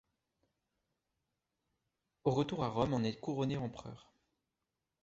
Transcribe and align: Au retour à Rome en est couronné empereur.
Au 2.23 2.31
retour 2.31 2.63
à 2.63 2.69
Rome 2.69 2.95
en 2.95 3.03
est 3.03 3.19
couronné 3.19 3.55
empereur. 3.57 4.11